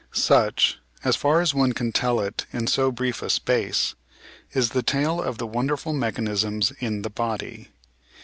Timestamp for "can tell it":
1.73-2.47